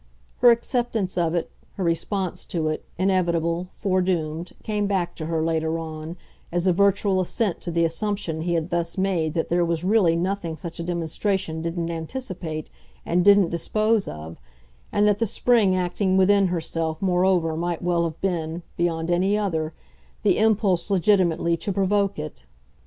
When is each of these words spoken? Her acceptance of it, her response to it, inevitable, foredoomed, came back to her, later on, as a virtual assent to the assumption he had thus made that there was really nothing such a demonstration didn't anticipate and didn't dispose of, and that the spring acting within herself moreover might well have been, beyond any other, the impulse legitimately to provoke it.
Her 0.37 0.49
acceptance 0.49 1.15
of 1.15 1.35
it, 1.35 1.51
her 1.75 1.83
response 1.83 2.43
to 2.47 2.69
it, 2.69 2.83
inevitable, 2.97 3.67
foredoomed, 3.71 4.51
came 4.63 4.87
back 4.87 5.13
to 5.17 5.27
her, 5.27 5.43
later 5.45 5.77
on, 5.77 6.17
as 6.51 6.65
a 6.65 6.73
virtual 6.73 7.21
assent 7.21 7.61
to 7.61 7.69
the 7.69 7.85
assumption 7.85 8.41
he 8.41 8.55
had 8.55 8.71
thus 8.71 8.97
made 8.97 9.35
that 9.35 9.49
there 9.49 9.63
was 9.63 9.83
really 9.83 10.15
nothing 10.15 10.57
such 10.57 10.79
a 10.79 10.83
demonstration 10.83 11.61
didn't 11.61 11.91
anticipate 11.91 12.71
and 13.05 13.23
didn't 13.23 13.49
dispose 13.49 14.07
of, 14.07 14.37
and 14.91 15.07
that 15.07 15.19
the 15.19 15.27
spring 15.27 15.75
acting 15.75 16.17
within 16.17 16.47
herself 16.47 16.99
moreover 16.99 17.55
might 17.55 17.83
well 17.83 18.03
have 18.05 18.19
been, 18.21 18.63
beyond 18.77 19.11
any 19.11 19.37
other, 19.37 19.71
the 20.23 20.39
impulse 20.39 20.89
legitimately 20.89 21.55
to 21.57 21.71
provoke 21.71 22.17
it. 22.17 22.43